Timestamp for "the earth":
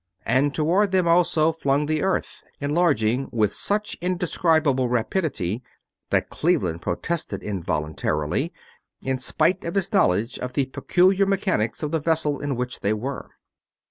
1.85-2.43